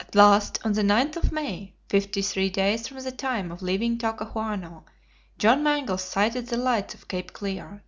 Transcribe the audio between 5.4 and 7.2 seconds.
Mangles sighted the lights of